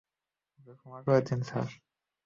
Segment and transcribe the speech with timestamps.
[0.59, 1.67] ওকে ক্ষমা করে দিন, স্যার।